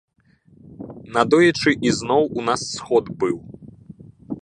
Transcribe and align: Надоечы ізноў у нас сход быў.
Надоечы 1.17 1.69
ізноў 1.89 2.23
у 2.39 2.49
нас 2.51 2.61
сход 2.75 3.05
быў. 3.25 3.37